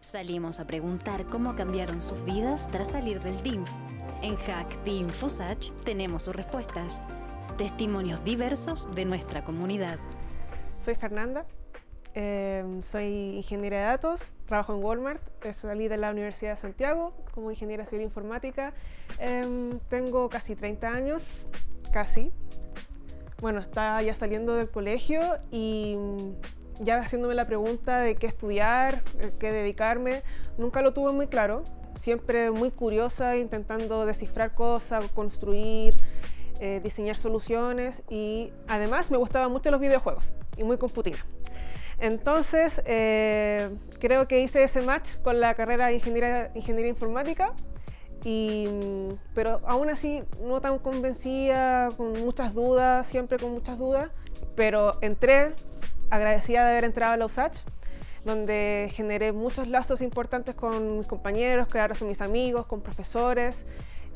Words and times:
Salimos 0.00 0.60
a 0.60 0.66
preguntar 0.66 1.26
cómo 1.26 1.56
cambiaron 1.56 2.00
sus 2.00 2.24
vidas 2.24 2.68
tras 2.70 2.92
salir 2.92 3.20
del 3.20 3.42
DINF. 3.42 3.68
En 4.22 4.36
Hack 4.36 4.84
de 4.84 4.92
InfoSach 4.92 5.72
tenemos 5.84 6.22
sus 6.22 6.36
respuestas. 6.36 7.00
Testimonios 7.56 8.22
diversos 8.24 8.94
de 8.94 9.04
nuestra 9.04 9.42
comunidad. 9.42 9.98
Soy 10.78 10.94
Fernanda, 10.94 11.46
eh, 12.14 12.64
soy 12.84 13.36
ingeniera 13.36 13.78
de 13.78 13.84
datos, 13.86 14.32
trabajo 14.46 14.72
en 14.72 14.84
Walmart, 14.84 15.20
eh, 15.44 15.52
salí 15.52 15.88
de 15.88 15.96
la 15.96 16.12
Universidad 16.12 16.52
de 16.52 16.58
Santiago 16.58 17.12
como 17.34 17.50
ingeniera 17.50 17.84
civil 17.84 18.04
informática. 18.04 18.74
Eh, 19.18 19.70
tengo 19.88 20.28
casi 20.28 20.54
30 20.54 20.88
años, 20.88 21.48
casi. 21.92 22.30
Bueno, 23.40 23.58
estaba 23.58 24.00
ya 24.02 24.14
saliendo 24.14 24.54
del 24.54 24.70
colegio 24.70 25.20
y 25.50 25.96
ya 26.80 26.98
haciéndome 26.98 27.34
la 27.34 27.46
pregunta 27.46 28.00
de 28.00 28.16
qué 28.16 28.26
estudiar, 28.26 29.02
eh, 29.20 29.32
qué 29.38 29.52
dedicarme. 29.52 30.22
Nunca 30.56 30.82
lo 30.82 30.92
tuve 30.92 31.12
muy 31.12 31.26
claro, 31.26 31.62
siempre 31.96 32.50
muy 32.50 32.70
curiosa, 32.70 33.36
intentando 33.36 34.06
descifrar 34.06 34.54
cosas, 34.54 35.10
construir, 35.12 35.96
eh, 36.60 36.80
diseñar 36.82 37.16
soluciones 37.16 38.02
y 38.08 38.52
además 38.66 39.10
me 39.10 39.16
gustaban 39.16 39.52
mucho 39.52 39.70
los 39.70 39.80
videojuegos 39.80 40.34
y 40.56 40.64
muy 40.64 40.76
computina. 40.76 41.18
Entonces, 42.00 42.80
eh, 42.84 43.70
creo 43.98 44.28
que 44.28 44.40
hice 44.40 44.62
ese 44.62 44.82
match 44.82 45.18
con 45.22 45.40
la 45.40 45.54
carrera 45.54 45.86
de 45.86 45.94
ingeniería, 45.94 46.50
ingeniería 46.54 46.90
informática, 46.90 47.54
y, 48.24 48.66
mm, 48.66 49.08
pero 49.34 49.60
aún 49.64 49.90
así 49.90 50.22
no 50.42 50.60
tan 50.60 50.78
convencida, 50.78 51.88
con 51.96 52.12
muchas 52.24 52.54
dudas, 52.54 53.06
siempre 53.06 53.38
con 53.38 53.52
muchas 53.52 53.78
dudas, 53.78 54.10
pero 54.56 54.92
entré, 55.00 55.54
agradecida 56.10 56.64
de 56.64 56.70
haber 56.70 56.84
entrado 56.84 57.12
a 57.12 57.16
la 57.16 57.26
USACH, 57.26 57.58
donde 58.24 58.88
generé 58.92 59.32
muchos 59.32 59.68
lazos 59.68 60.02
importantes 60.02 60.54
con 60.54 60.98
mis 60.98 61.06
compañeros, 61.06 61.68
claro, 61.68 61.94
con 61.98 62.08
mis 62.08 62.20
amigos, 62.20 62.66
con 62.66 62.80
profesores 62.80 63.64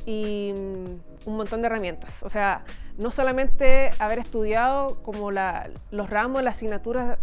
y 0.07 0.53
mm, 0.55 1.29
un 1.29 1.37
montón 1.37 1.63
de 1.63 1.67
herramientas. 1.67 2.23
O 2.23 2.31
sea, 2.31 2.65
no 2.99 3.11
solamente 3.11 3.91
haber 3.99 4.19
estudiado 4.19 5.03
como 5.03 5.31
la, 5.31 5.71
los 5.91 6.11
ramos, 6.11 6.43
las 6.43 6.57
asignaturas 6.57 7.19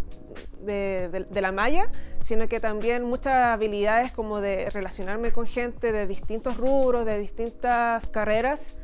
de, 0.60 1.08
de, 1.12 1.24
de, 1.24 1.40
la 1.40 1.52
malla, 1.52 1.88
sino 2.20 2.48
que 2.48 2.60
también 2.60 3.04
muchas 3.04 3.48
habilidades 3.48 4.12
como 4.12 4.40
de 4.40 4.70
relacionarme 4.70 5.32
con 5.32 5.46
gente 5.46 5.92
de 5.92 6.06
distintos 6.06 6.56
rubros, 6.56 7.04
de 7.06 7.18
distintas 7.18 8.08
carreras. 8.08 8.78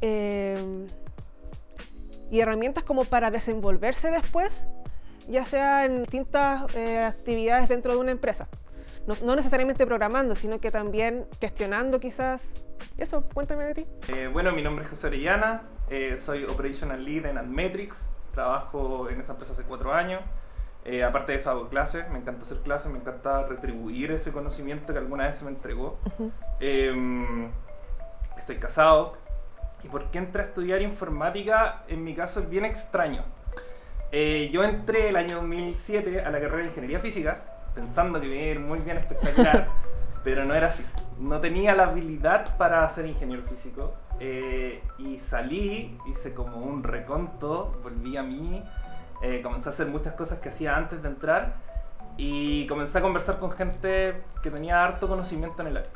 Eh, 0.00 0.86
y 2.30 2.40
herramientas 2.40 2.84
como 2.84 3.04
para 3.04 3.30
desenvolverse 3.30 4.10
después, 4.10 4.66
ya 5.30 5.44
sea 5.44 5.84
en 5.84 6.00
distintas 6.00 6.74
eh, 6.76 6.98
actividades 7.02 7.68
dentro 7.68 7.92
de 7.92 7.98
una 7.98 8.10
empresa. 8.10 8.48
No, 9.06 9.14
no, 9.24 9.36
necesariamente 9.36 9.86
programando, 9.86 10.34
sino 10.34 10.60
que 10.60 10.70
también 10.70 11.26
gestionando 11.40 12.00
quizás. 12.00 12.66
Eso, 12.98 13.24
cuéntame 13.32 13.64
de 13.64 13.74
ti. 13.74 13.86
Eh, 14.08 14.28
bueno, 14.32 14.52
mi 14.52 14.62
nombre 14.62 14.84
es 14.84 14.90
José 14.90 15.06
Orellana, 15.08 15.62
eh, 15.88 16.16
soy 16.18 16.44
Operational 16.44 17.04
Lead 17.04 17.26
en 17.26 17.38
Admetrics, 17.38 17.96
trabajo 18.34 19.08
en 19.08 19.20
esa 19.20 19.32
empresa 19.32 19.52
hace 19.52 19.62
cuatro 19.64 19.92
años. 19.92 20.20
Eh, 20.84 21.04
aparte 21.04 21.32
de 21.32 21.38
eso 21.38 21.50
hago 21.50 21.68
clases, 21.68 22.08
me 22.10 22.18
encanta 22.18 22.42
hacer 22.44 22.58
clases, 22.58 22.90
me 22.90 22.98
encanta 22.98 23.46
retribuir 23.46 24.12
ese 24.12 24.32
conocimiento 24.32 24.92
que 24.92 24.98
alguna 24.98 25.24
vez 25.26 25.36
se 25.36 25.44
me 25.44 25.50
entregó. 25.50 25.98
Uh 26.18 26.30
-huh. 26.60 27.50
estoy 28.38 28.56
casado. 28.56 29.14
¿Y 29.82 29.88
por 29.88 30.10
qué 30.10 30.18
entré 30.18 30.42
a 30.42 30.44
estudiar 30.46 30.82
informática? 30.82 31.84
En 31.88 32.04
mi 32.04 32.14
caso 32.14 32.40
es 32.40 32.48
bien 32.50 32.64
extraño. 32.64 33.24
Eh, 34.12 34.50
yo 34.52 34.64
entré 34.64 35.08
el 35.08 35.16
año 35.16 35.36
2007 35.36 36.22
a 36.22 36.30
la 36.30 36.40
carrera 36.40 36.62
de 36.62 36.68
Ingeniería 36.68 37.00
Física, 37.00 37.42
pensando 37.74 38.20
que 38.20 38.26
iba 38.26 38.36
a 38.36 38.46
ir 38.52 38.60
muy 38.60 38.80
bien 38.80 38.96
espectacular, 38.96 39.68
pero 40.24 40.44
no 40.44 40.54
era 40.54 40.66
así. 40.66 40.84
No 41.18 41.40
tenía 41.40 41.74
la 41.76 41.84
habilidad 41.84 42.56
para 42.56 42.88
ser 42.88 43.06
ingeniero 43.06 43.42
físico. 43.44 43.94
Eh, 44.18 44.82
y 44.98 45.18
salí, 45.18 45.96
hice 46.08 46.34
como 46.34 46.58
un 46.58 46.82
reconto, 46.82 47.78
volví 47.82 48.16
a 48.16 48.22
mí, 48.22 48.62
eh, 49.22 49.40
comencé 49.42 49.68
a 49.68 49.72
hacer 49.72 49.86
muchas 49.86 50.14
cosas 50.14 50.40
que 50.40 50.48
hacía 50.48 50.76
antes 50.76 51.02
de 51.02 51.08
entrar 51.08 51.54
y 52.16 52.66
comencé 52.66 52.98
a 52.98 53.02
conversar 53.02 53.38
con 53.38 53.52
gente 53.52 54.22
que 54.42 54.50
tenía 54.50 54.84
harto 54.84 55.08
conocimiento 55.08 55.62
en 55.62 55.68
el 55.68 55.76
área. 55.78 55.90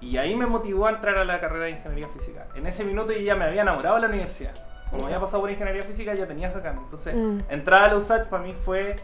Y 0.00 0.16
ahí 0.16 0.34
me 0.34 0.46
motivó 0.46 0.86
a 0.86 0.90
entrar 0.90 1.18
a 1.18 1.24
la 1.24 1.40
carrera 1.40 1.64
de 1.64 1.72
ingeniería 1.72 2.08
física. 2.08 2.46
En 2.54 2.66
ese 2.66 2.84
minuto 2.84 3.12
yo 3.12 3.18
ya 3.18 3.34
me 3.34 3.44
había 3.44 3.62
enamorado 3.62 3.96
de 3.96 4.02
la 4.02 4.08
universidad. 4.08 4.54
Como 4.90 5.06
había 5.06 5.20
pasado 5.20 5.42
por 5.42 5.50
ingeniería 5.50 5.82
física, 5.82 6.14
ya 6.14 6.26
tenía 6.26 6.48
esa. 6.48 6.58
Entonces, 6.70 7.14
mm. 7.14 7.38
entrar 7.48 7.84
a 7.84 7.88
la 7.88 7.96
USACH 7.96 8.28
para 8.28 8.42
mí 8.42 8.54
fue 8.64 8.96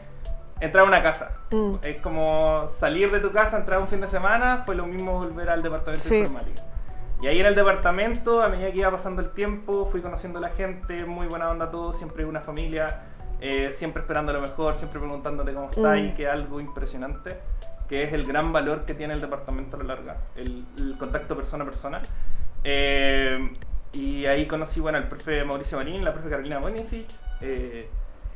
entrar 0.61 0.85
a 0.85 0.89
una 0.89 1.03
casa. 1.03 1.31
Mm. 1.51 1.75
Es 1.83 2.01
como 2.01 2.67
salir 2.69 3.11
de 3.11 3.21
tu 3.21 3.31
casa, 3.31 3.59
entrar 3.59 3.79
un 3.79 3.89
fin 3.89 4.01
de 4.01 4.09
semana, 4.09 4.63
fue 4.65 4.75
lo 4.75 4.87
mismo 4.87 5.13
volver 5.13 5.51
al 5.51 5.63
departamento 5.63 6.03
sí. 6.03 6.15
de 6.15 6.21
informática. 6.21 6.63
Y 7.23 7.29
ahí 7.29 7.41
en 7.41 7.47
el 7.47 7.55
departamento, 7.55 8.43
a 8.43 8.49
medida 8.49 8.71
que 8.71 8.79
iba 8.79 8.91
pasando 8.91 9.23
el 9.23 9.31
tiempo, 9.31 9.89
fui 9.91 10.03
conociendo 10.03 10.39
a 10.39 10.43
la 10.43 10.51
gente, 10.51 11.05
muy 11.07 11.27
buena 11.27 11.51
onda 11.51 11.71
todo, 11.71 11.93
siempre 11.93 12.25
una 12.27 12.41
familia, 12.41 13.03
eh, 13.41 13.71
siempre 13.73 14.03
esperando 14.03 14.33
lo 14.33 14.41
mejor, 14.41 14.77
siempre 14.77 15.01
preguntándote 15.01 15.55
cómo 15.55 15.71
está 15.71 15.93
mm. 15.93 15.99
y 15.99 16.13
que 16.13 16.29
algo 16.29 16.61
impresionante 16.61 17.39
que 17.89 18.03
es 18.03 18.13
el 18.13 18.27
gran 18.27 18.53
valor 18.53 18.85
que 18.85 18.95
tiene 18.95 19.15
el 19.15 19.21
departamento 19.21 19.77
a 19.77 19.81
la 19.81 19.95
larga, 19.95 20.17
el, 20.35 20.65
el 20.79 20.99
contacto 20.99 21.37
persona 21.37 21.63
a 21.65 21.67
persona. 21.67 22.03
Eh, 22.65 23.53
y 23.97 24.27
ahí 24.27 24.47
conocí 24.47 24.79
bueno, 24.79 24.99
al 24.99 25.09
profe 25.09 25.43
Mauricio 25.45 25.79
Marín, 25.79 26.05
la 26.05 26.12
profe 26.12 26.29
Carolina 26.29 26.59
Bonicic. 26.59 27.07
Eh, 27.41 27.89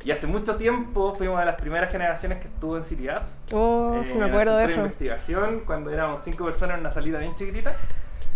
y 0.03 0.09
hace 0.09 0.25
mucho 0.25 0.55
tiempo 0.55 1.13
fuimos 1.15 1.39
de 1.39 1.45
las 1.45 1.55
primeras 1.55 1.91
generaciones 1.91 2.41
que 2.41 2.47
estuvo 2.47 2.75
en 2.77 2.83
City 2.83 3.09
Apps. 3.09 3.29
Oh, 3.53 4.01
eh, 4.01 4.07
sí 4.07 4.17
me 4.17 4.25
acuerdo 4.25 4.57
de 4.57 4.65
eso. 4.65 4.77
De 4.77 4.87
investigación, 4.87 5.61
cuando 5.65 5.91
éramos 5.91 6.21
cinco 6.23 6.45
personas 6.45 6.75
en 6.75 6.81
una 6.81 6.91
salida 6.91 7.19
bien 7.19 7.35
chiquitita. 7.35 7.75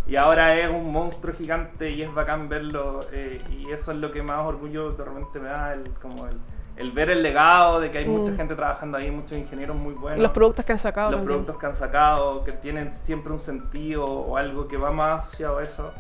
Y 0.06 0.18
ahora 0.18 0.56
es 0.56 0.69
un 0.69 0.91
monstruo 0.91 1.34
gigante 1.34 1.90
y 1.90 2.03
es 2.03 2.14
bacán 2.14 2.47
verlo. 2.47 3.00
Eh, 3.12 3.41
y 3.50 3.72
eso 3.72 3.91
es 3.91 3.97
lo 3.97 4.12
que 4.12 4.22
más 4.22 4.46
orgullo 4.46 4.91
de 4.91 5.03
repente 5.03 5.40
me 5.40 5.47
da, 5.47 5.74
el, 5.74 5.90
como 6.00 6.28
el, 6.28 6.38
el 6.78 6.91
ver 6.91 7.09
el 7.09 7.24
legado 7.24 7.80
de 7.80 7.90
que 7.90 7.97
hay 7.97 8.06
mm. 8.06 8.12
mucha 8.12 8.35
gente 8.35 8.53
trabajando 8.53 9.00
ahí, 9.00 9.09
muchos 9.09 9.35
ingenieros 9.35 9.75
muy 9.75 9.96
buenos. 9.96 10.19
Los 10.19 10.31
productos 10.31 10.64
que 10.64 10.74
han 10.74 10.78
sacado. 10.78 11.09
Los 11.09 11.22
también. 11.22 11.38
productos 11.38 11.58
que 11.59 11.66
han 11.66 11.75
sacado, 11.75 12.44
que 12.44 12.52
tienen 12.52 12.94
siempre 12.94 13.34
un 13.34 13.40
sentido 13.40 14.06
o 14.06 14.38
algo 14.38 14.68
que 14.68 14.78
va 14.78 14.91
más 14.91 15.24
asociado 15.24 15.58
a 15.58 15.64
eso. 15.64 15.91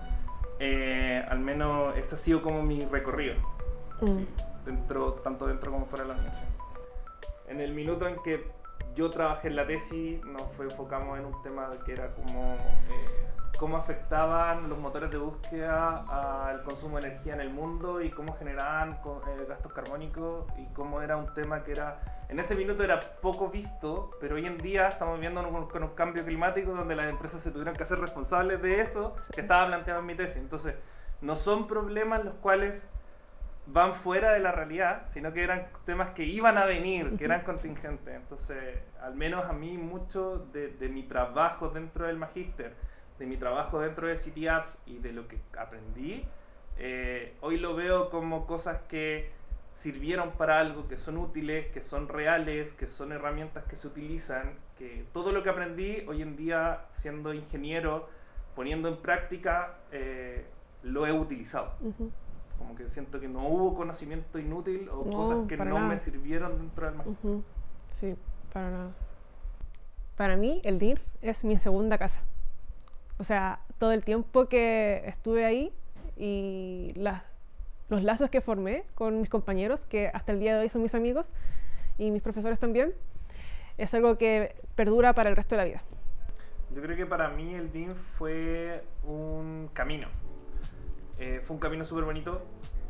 Eh, 0.59 1.23
al 1.27 1.39
menos 1.39 1.95
ese 1.97 2.15
ha 2.15 2.17
sido 2.17 2.41
como 2.41 2.63
mi 2.63 2.79
recorrido. 2.81 3.35
Mm. 4.01 4.19
Sí, 4.19 4.27
dentro, 4.65 5.13
tanto 5.13 5.47
dentro 5.47 5.71
como 5.71 5.85
fuera 5.85 6.03
de 6.03 6.09
la 6.09 6.15
universidad. 6.15 6.49
En 7.47 7.61
el 7.61 7.73
minuto 7.73 8.07
en 8.07 8.15
que 8.23 8.45
yo 8.95 9.09
trabajé 9.09 9.49
en 9.49 9.55
la 9.55 9.65
tesis, 9.65 10.23
nos 10.25 10.43
enfocamos 10.59 11.19
en 11.19 11.25
un 11.25 11.43
tema 11.43 11.69
que 11.85 11.93
era 11.93 12.13
como... 12.13 12.55
Eh, 12.55 13.34
cómo 13.57 13.77
afectaban 13.77 14.67
los 14.69 14.79
motores 14.79 15.11
de 15.11 15.17
búsqueda 15.17 16.05
al 16.49 16.63
consumo 16.63 16.99
de 16.99 17.07
energía 17.07 17.33
en 17.33 17.41
el 17.41 17.49
mundo 17.49 18.01
y 18.01 18.09
cómo 18.09 18.33
generaban 18.35 18.91
eh, 18.91 19.45
gastos 19.47 19.73
carbónicos 19.73 20.45
y 20.57 20.65
cómo 20.73 21.01
era 21.01 21.17
un 21.17 21.33
tema 21.33 21.63
que 21.63 21.71
era 21.71 22.01
en 22.27 22.39
ese 22.39 22.55
minuto 22.55 22.83
era 22.83 22.99
poco 22.99 23.49
visto, 23.49 24.11
pero 24.19 24.35
hoy 24.35 24.45
en 24.45 24.57
día 24.57 24.87
estamos 24.87 25.19
viendo 25.19 25.43
con, 25.43 25.67
con 25.67 25.83
un 25.83 25.89
cambio 25.89 26.25
climático 26.25 26.73
donde 26.73 26.95
las 26.95 27.09
empresas 27.09 27.41
se 27.41 27.51
tuvieron 27.51 27.75
que 27.75 27.83
hacer 27.83 27.99
responsables 27.99 28.61
de 28.61 28.81
eso 28.81 29.15
que 29.33 29.41
estaba 29.41 29.65
planteado 29.65 29.99
en 29.99 30.05
mi 30.07 30.15
tesis. 30.15 30.37
Entonces, 30.37 30.75
no 31.21 31.35
son 31.35 31.67
problemas 31.67 32.25
los 32.25 32.33
cuales 32.35 32.89
van 33.67 33.93
fuera 33.93 34.31
de 34.31 34.39
la 34.39 34.51
realidad, 34.51 35.03
sino 35.07 35.33
que 35.33 35.43
eran 35.43 35.67
temas 35.85 36.09
que 36.11 36.23
iban 36.23 36.57
a 36.57 36.65
venir, 36.65 37.15
que 37.17 37.25
eran 37.25 37.41
contingentes. 37.41 38.15
Entonces, 38.15 38.79
al 39.01 39.15
menos 39.15 39.45
a 39.45 39.53
mí 39.53 39.77
mucho 39.77 40.47
de, 40.51 40.69
de 40.69 40.89
mi 40.89 41.03
trabajo 41.03 41.69
dentro 41.69 42.07
del 42.07 42.17
magíster, 42.17 42.75
de 43.19 43.25
mi 43.25 43.37
trabajo 43.37 43.79
dentro 43.79 44.07
de 44.07 44.17
City 44.17 44.47
Apps 44.47 44.75
y 44.85 44.97
de 44.97 45.13
lo 45.13 45.27
que 45.27 45.37
aprendí, 45.57 46.25
eh, 46.77 47.35
hoy 47.41 47.57
lo 47.57 47.75
veo 47.75 48.09
como 48.09 48.45
cosas 48.45 48.81
que 48.89 49.29
sirvieron 49.73 50.31
para 50.31 50.59
algo, 50.59 50.87
que 50.87 50.97
son 50.97 51.17
útiles, 51.17 51.67
que 51.67 51.81
son 51.81 52.07
reales, 52.07 52.73
que 52.73 52.87
son 52.87 53.11
herramientas 53.11 53.65
que 53.65 53.75
se 53.75 53.87
utilizan, 53.87 54.53
que 54.77 55.05
todo 55.11 55.31
lo 55.31 55.43
que 55.43 55.49
aprendí 55.49 56.03
hoy 56.07 56.21
en 56.21 56.35
día 56.37 56.85
siendo 56.93 57.33
ingeniero, 57.33 58.07
poniendo 58.55 58.87
en 58.87 58.97
práctica, 58.97 59.75
eh, 59.91 60.45
lo 60.83 61.05
he 61.05 61.11
utilizado. 61.11 61.73
Uh 61.81 61.91
-huh. 61.91 62.11
Como 62.57 62.75
que 62.75 62.87
siento 62.89 63.19
que 63.19 63.27
no 63.27 63.47
hubo 63.47 63.75
conocimiento 63.75 64.39
inútil 64.39 64.87
o 64.89 65.03
no, 65.03 65.11
cosas 65.11 65.47
que 65.47 65.57
no 65.57 65.65
nada. 65.65 65.79
me 65.87 65.97
sirvieron 65.97 66.57
dentro 66.57 66.85
del 66.85 66.95
magíster. 66.95 67.31
Uh 67.31 67.37
-huh. 67.37 67.43
Sí, 67.89 68.15
para 68.53 68.71
nada. 68.71 68.91
Para 70.15 70.37
mí, 70.37 70.61
el 70.63 70.79
DIRF 70.79 71.01
es 71.21 71.43
mi 71.43 71.57
segunda 71.57 71.97
casa. 71.97 72.25
O 73.17 73.23
sea, 73.23 73.59
todo 73.77 73.91
el 73.91 74.03
tiempo 74.03 74.47
que 74.47 75.03
estuve 75.05 75.45
ahí 75.45 75.71
y 76.17 76.91
las, 76.95 77.23
los 77.89 78.03
lazos 78.03 78.29
que 78.29 78.41
formé 78.41 78.83
con 78.93 79.21
mis 79.21 79.29
compañeros, 79.29 79.85
que 79.85 80.09
hasta 80.13 80.31
el 80.31 80.39
día 80.39 80.55
de 80.55 80.61
hoy 80.61 80.69
son 80.69 80.81
mis 80.81 80.95
amigos, 80.95 81.31
y 81.97 82.11
mis 82.11 82.21
profesores 82.21 82.59
también, 82.59 82.93
es 83.77 83.93
algo 83.93 84.17
que 84.17 84.55
perdura 84.75 85.13
para 85.13 85.29
el 85.29 85.35
resto 85.35 85.55
de 85.55 85.61
la 85.61 85.65
vida. 85.65 85.81
Yo 86.73 86.81
creo 86.81 86.97
que 86.97 87.05
para 87.05 87.29
mí 87.29 87.53
el 87.53 87.71
DIN 87.71 87.95
fue 88.17 88.83
un 89.03 89.69
camino. 89.73 90.07
Eh, 91.19 91.41
fue 91.45 91.55
un 91.55 91.59
camino 91.59 91.85
súper 91.85 92.03
bonito. 92.03 92.41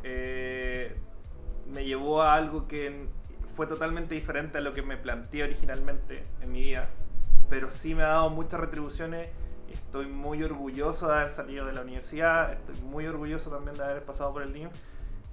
Eh, 0.02 0.96
me 1.72 1.84
llevó 1.84 2.22
a 2.22 2.34
algo 2.34 2.66
que 2.66 3.06
fue 3.54 3.66
totalmente 3.66 4.14
diferente 4.14 4.58
a 4.58 4.60
lo 4.60 4.72
que 4.72 4.82
me 4.82 4.96
planteé 4.96 5.44
originalmente 5.44 6.24
en 6.42 6.52
mi 6.52 6.62
vida. 6.62 6.88
pero 7.48 7.70
sí 7.70 7.94
me 7.94 8.02
ha 8.02 8.08
dado 8.08 8.30
muchas 8.30 8.58
retribuciones 8.58 9.28
estoy 9.76 10.06
muy 10.06 10.42
orgulloso 10.42 11.08
de 11.08 11.14
haber 11.14 11.30
salido 11.30 11.66
de 11.66 11.72
la 11.72 11.82
universidad, 11.82 12.52
estoy 12.52 12.80
muy 12.82 13.06
orgulloso 13.06 13.50
también 13.50 13.76
de 13.76 13.84
haber 13.84 14.04
pasado 14.04 14.32
por 14.32 14.42
el 14.42 14.52
DIM 14.52 14.68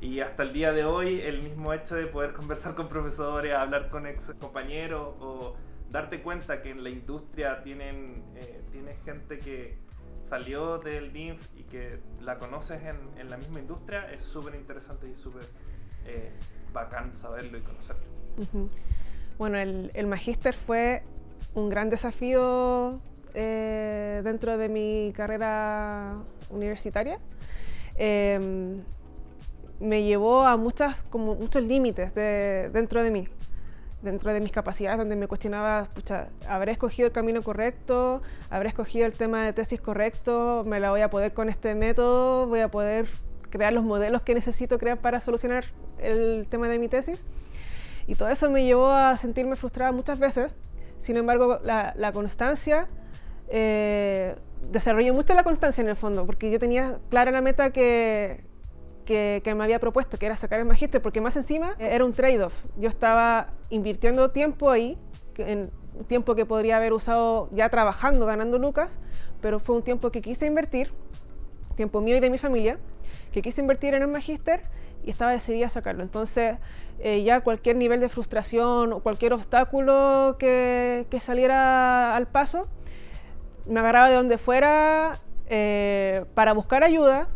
y 0.01 0.19
hasta 0.19 0.43
el 0.43 0.53
día 0.53 0.71
de 0.71 0.85
hoy 0.85 1.21
el 1.21 1.41
mismo 1.43 1.73
hecho 1.73 1.95
de 1.95 2.07
poder 2.07 2.33
conversar 2.33 2.75
con 2.75 2.87
profesores, 2.87 3.53
hablar 3.53 3.89
con 3.89 4.05
ex 4.05 4.33
compañeros 4.39 5.15
o 5.19 5.55
darte 5.89 6.21
cuenta 6.21 6.61
que 6.61 6.71
en 6.71 6.83
la 6.83 6.89
industria 6.89 7.61
tienen, 7.63 8.23
eh, 8.35 8.61
tienes 8.71 8.97
gente 9.03 9.39
que 9.39 9.77
salió 10.23 10.77
del 10.79 11.13
DINF 11.13 11.47
y 11.55 11.63
que 11.63 11.99
la 12.21 12.37
conoces 12.37 12.81
en, 12.83 12.97
en 13.19 13.29
la 13.29 13.37
misma 13.37 13.59
industria 13.59 14.11
es 14.11 14.23
súper 14.23 14.55
interesante 14.55 15.07
y 15.07 15.15
súper 15.15 15.43
eh, 16.05 16.31
bacán 16.71 17.13
saberlo 17.13 17.57
y 17.57 17.61
conocerlo. 17.61 18.03
Bueno, 19.37 19.57
el, 19.57 19.91
el 19.93 20.07
magíster 20.07 20.53
fue 20.55 21.03
un 21.53 21.69
gran 21.69 21.89
desafío 21.89 22.99
eh, 23.33 24.21
dentro 24.23 24.57
de 24.57 24.69
mi 24.69 25.13
carrera 25.15 26.15
universitaria. 26.49 27.19
Em, 27.95 28.83
me 29.79 30.03
llevó 30.03 30.43
a 30.43 30.57
muchas, 30.57 31.03
como 31.03 31.35
muchos 31.35 31.63
límites 31.63 32.13
de, 32.15 32.69
dentro 32.71 33.03
de 33.03 33.11
mí 33.11 33.27
dentro 34.03 34.33
de 34.33 34.41
mis 34.41 34.51
capacidades, 34.51 34.99
donde 34.99 35.15
me 35.15 35.27
cuestionaba, 35.27 35.85
pucha, 35.85 36.27
¿habré 36.47 36.73
escogido 36.73 37.07
el 37.07 37.13
camino 37.13 37.41
correcto? 37.41 38.21
¿Habré 38.49 38.69
escogido 38.69 39.05
el 39.05 39.13
tema 39.13 39.45
de 39.45 39.53
tesis 39.53 39.79
correcto? 39.79 40.63
¿Me 40.67 40.79
la 40.79 40.91
voy 40.91 41.01
a 41.01 41.09
poder 41.09 41.33
con 41.33 41.49
este 41.49 41.73
método? 41.73 42.45
¿Voy 42.45 42.59
a 42.59 42.69
poder 42.69 43.07
crear 43.49 43.71
los 43.71 43.83
modelos 43.83 44.21
que 44.21 44.35
necesito 44.35 44.77
crear 44.77 44.99
para 44.99 45.21
solucionar 45.21 45.65
el 45.99 46.47
tema 46.49 46.67
de 46.67 46.79
mi 46.79 46.89
tesis? 46.89 47.25
Y 48.05 48.15
todo 48.15 48.27
eso 48.27 48.49
me 48.49 48.65
llevó 48.65 48.91
a 48.91 49.15
sentirme 49.15 49.55
frustrada 49.55 49.93
muchas 49.93 50.19
veces. 50.19 50.51
Sin 50.99 51.15
embargo, 51.15 51.59
la, 51.63 51.93
la 51.95 52.11
constancia, 52.11 52.87
eh, 53.55 54.35
desarrollé 54.71 55.11
mucho 55.11 55.35
la 55.35 55.43
constancia 55.43 55.83
en 55.83 55.87
el 55.87 55.95
fondo, 55.95 56.25
porque 56.25 56.49
yo 56.49 56.57
tenía 56.57 56.97
clara 57.11 57.29
la 57.29 57.39
meta 57.39 57.69
que, 57.69 58.43
que, 59.05 59.53
me 59.55 59.63
había 59.63 59.77
propuesto, 59.77 60.17
que 60.17 60.25
era 60.25 60.35
sacar 60.35 60.59
el 60.59 60.65
magíster, 60.65 61.03
porque 61.03 61.21
más 61.21 61.37
encima 61.37 61.75
eh, 61.77 61.89
era 61.91 62.03
un 62.03 62.13
trade-off. 62.13 62.65
Yo 62.77 62.89
estaba 62.89 63.51
invirtiendo 63.69 64.31
tiempo 64.31 64.71
ahí, 64.71 64.97
en 65.37 65.69
tiempo 66.07 66.33
que 66.33 66.47
podría 66.47 66.77
haber 66.77 66.93
usado 66.93 67.47
ya 67.51 67.69
trabajando, 67.69 68.25
ganando 68.25 68.57
lucas, 68.57 68.89
pero 69.39 69.59
fue 69.59 69.75
un 69.75 69.83
tiempo 69.83 70.11
que 70.11 70.23
quise 70.23 70.47
invertir, 70.47 70.91
tiempo 71.75 72.01
mío 72.01 72.17
y 72.17 72.21
de 72.21 72.31
mi 72.31 72.39
familia, 72.39 72.79
que 73.31 73.43
quise 73.43 73.61
invertir 73.61 73.93
en 73.93 74.01
el 74.01 74.07
magíster 74.07 74.61
y 75.03 75.11
estaba 75.11 75.31
decidida 75.31 75.67
a 75.67 75.69
sacarlo. 75.69 76.01
Entonces, 76.01 76.57
eh, 76.97 77.21
ya 77.21 77.41
cualquier 77.41 77.75
nivel 77.75 77.99
de 77.99 78.09
frustración 78.09 78.93
o 78.93 78.99
cualquier 79.01 79.33
obstáculo 79.33 80.37
que, 80.39 81.05
que 81.11 81.19
saliera 81.19 82.15
al 82.15 82.25
paso, 82.25 82.67
me 83.65 83.79
agarraba 83.79 84.09
de 84.09 84.15
donde 84.15 84.37
fuera 84.37 85.13
eh, 85.47 86.25
para 86.33 86.53
buscar 86.53 86.83
ayuda, 86.83 87.27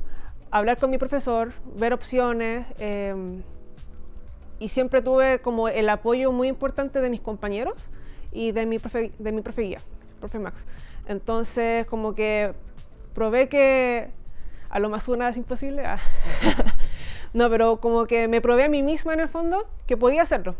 hablar 0.51 0.77
con 0.77 0.89
mi 0.89 0.97
profesor, 0.97 1.51
ver 1.75 1.93
opciones. 1.93 2.67
Em, 2.79 3.43
y 4.59 4.69
siempre 4.69 5.01
tuve 5.01 5.39
como 5.39 5.67
el 5.69 5.87
apoyo 5.89 6.31
muy 6.31 6.47
importante 6.47 6.99
de 6.99 7.09
mis 7.09 7.21
compañeros 7.21 7.75
y 8.31 8.51
de 8.51 8.65
mi 8.65 8.79
profe, 8.79 9.11
de 9.19 9.31
mi 9.31 9.41
profe 9.41 9.61
guía, 9.63 9.79
profe 10.19 10.39
Max. 10.39 10.65
Entonces, 11.07 11.85
como 11.85 12.15
que 12.15 12.53
probé 13.13 13.49
que 13.49 14.09
a 14.69 14.79
lo 14.79 14.89
más 14.89 15.07
una 15.07 15.29
es 15.29 15.37
imposible. 15.37 15.83
Ah. 15.85 15.99
no, 17.33 17.49
pero 17.49 17.79
como 17.79 18.05
que 18.05 18.27
me 18.27 18.41
probé 18.41 18.65
a 18.65 18.69
mí 18.69 18.83
misma 18.83 19.13
en 19.13 19.21
el 19.21 19.29
fondo 19.29 19.67
que 19.85 19.95
podía 19.95 20.23
hacerlo. 20.23 20.55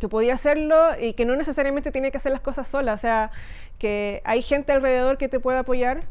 Que 0.00 0.08
podía 0.08 0.34
hacerlo 0.34 0.98
y 1.00 1.12
que 1.12 1.24
no 1.24 1.36
necesariamente 1.36 1.92
tiene 1.92 2.10
que 2.10 2.16
hacer 2.16 2.32
las 2.32 2.40
cosas 2.40 2.66
sola. 2.66 2.94
O 2.94 2.98
sea, 2.98 3.30
que 3.78 4.22
hay 4.24 4.42
gente 4.42 4.72
alrededor 4.72 5.18
que 5.18 5.28
te 5.28 5.38
puede 5.38 5.58
apoyar. 5.58 6.02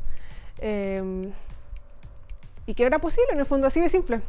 Eh, 0.60 1.32
y 2.70 2.76
que 2.76 2.84
era 2.84 3.00
posible, 3.00 3.32
en 3.32 3.40
el 3.40 3.48
fondo, 3.48 3.66
así 3.66 3.82
de 3.82 3.90
simple. 3.90 4.22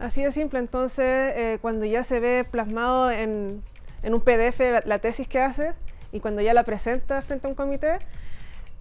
Así 0.00 0.22
de 0.22 0.32
simple. 0.32 0.58
Entonces, 0.58 1.32
eh, 1.36 1.58
cuando 1.62 1.84
ya 1.84 2.02
se 2.02 2.18
ve 2.18 2.44
plasmado 2.50 3.08
en, 3.10 3.62
en 4.02 4.14
un 4.14 4.20
PDF 4.20 4.60
la, 4.84 4.98
tesis 4.98 5.28
que 5.28 5.40
haces 5.40 5.76
y 6.10 6.18
cuando 6.18 6.42
ya 6.42 6.54
la 6.54 6.64
presentas 6.64 7.24
frente 7.24 7.46
a 7.46 7.50
un 7.50 7.54
comité, 7.54 7.98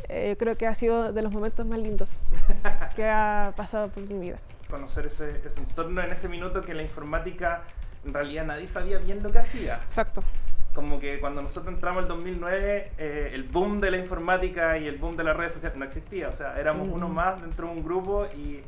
eh, 0.09 0.35
creo 0.39 0.57
que 0.57 0.65
ha 0.65 0.73
sido 0.73 1.13
de 1.13 1.21
los 1.21 1.31
momentos 1.31 1.65
más 1.65 1.77
lindos 1.77 2.09
que 2.95 3.05
ha 3.05 3.53
pasado 3.55 3.89
por 3.89 4.01
mi 4.03 4.17
vida. 4.17 4.37
Conocer 4.67 5.05
ese, 5.05 5.41
ese 5.45 5.59
entorno 5.59 6.01
en 6.01 6.11
ese 6.11 6.27
minuto 6.27 6.61
que 6.61 6.73
la 6.73 6.81
informática 6.81 7.63
en 8.07 8.13
realidad 8.13 8.45
nadie 8.45 8.68
sabía 8.68 8.98
bien 8.98 9.21
lo 9.21 9.30
que 9.30 9.39
hacía. 9.39 9.75
Exacto 9.86 10.24
como 10.74 11.00
que 11.00 11.19
cuando 11.19 11.42
nosotros 11.42 11.74
entramos 11.74 12.04
en 12.04 12.09
2009, 12.09 12.92
eh, 13.00 13.31
el 13.33 13.45
boom 13.45 13.81
de 13.81 13.89
la 13.89 13.98
informática 13.98 14.77
y 14.77 14.86
el 14.86 14.98
boom 14.98 15.18
de 15.18 15.24
las 15.24 15.36
redes 15.36 15.54
sociales 15.54 15.75
no 15.75 15.83
existía. 15.83 16.30
O 16.30 16.33
sea, 16.33 16.59
éramos 16.59 16.88
uno 16.92 17.09
más 17.09 17.42
dentro 17.42 17.65
de 17.65 17.74
un 17.74 17.83
grupo 17.83 18.27
y 18.38 18.62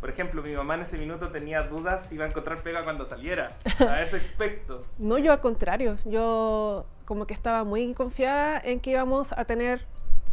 por 0.00 0.08
ejemplo, 0.08 0.40
mi 0.42 0.52
mamá 0.52 0.76
en 0.76 0.82
ese 0.82 0.96
minuto 0.96 1.28
tenía 1.30 1.62
dudas 1.62 2.06
si 2.08 2.14
iba 2.14 2.24
a 2.24 2.28
encontrar 2.28 2.58
pega 2.58 2.84
cuando 2.84 3.04
saliera, 3.04 3.56
a 3.80 4.02
ese 4.02 4.16
aspecto. 4.30 4.84
no, 4.98 5.18
yo 5.18 5.32
al 5.32 5.40
contrario, 5.40 5.98
yo 6.04 6.86
como 7.04 7.26
que 7.26 7.34
estaba 7.34 7.64
muy 7.64 7.92
confiada 7.94 8.60
en 8.60 8.78
que 8.78 8.90
íbamos 8.90 9.32
a 9.32 9.44
tener 9.44 9.84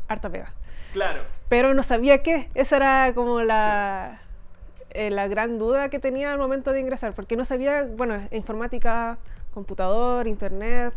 harta 0.08 0.30
pega. 0.30 0.54
Claro. 0.94 1.24
Pero 1.50 1.74
no 1.74 1.82
sabía 1.82 2.22
qué, 2.22 2.50
esa 2.54 2.76
era 2.76 3.14
como 3.16 3.42
la, 3.42 4.22
eh, 4.96 5.10
la 5.12 5.28
gran 5.28 5.60
duda 5.60 5.90
que 5.90 6.00
tenía 6.00 6.32
al 6.32 6.40
momento 6.40 6.72
de 6.72 6.80
ingresar, 6.80 7.14
porque 7.14 7.36
no 7.36 7.46
sabía, 7.46 7.86
bueno, 7.86 8.18
informática, 8.32 9.18
computador, 9.54 10.28
internet, 10.28 10.94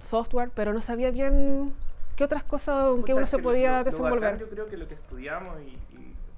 software, 0.00 0.50
pero 0.54 0.72
no 0.72 0.82
sabía 0.82 1.10
bien 1.10 1.72
qué 2.16 2.24
otras 2.24 2.44
cosas 2.44 2.94
en 2.94 3.04
qué 3.04 3.14
uno 3.14 3.26
se 3.26 3.38
podía 3.38 3.82
desenvolver. 3.82 4.38
yo 4.38 4.48
creo 4.48 4.68
que 4.68 4.76
lo 4.76 4.86
que 4.86 4.94
estudiamos 4.94 5.60
y 5.62 5.78